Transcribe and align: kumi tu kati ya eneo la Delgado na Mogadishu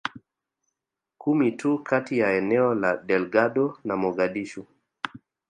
kumi 1.17 1.51
tu 1.51 1.83
kati 1.83 2.19
ya 2.19 2.31
eneo 2.37 2.73
la 2.75 2.97
Delgado 2.97 3.77
na 3.83 3.97
Mogadishu 3.97 4.65